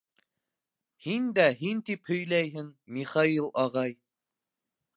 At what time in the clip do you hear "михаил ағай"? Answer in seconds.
2.99-3.95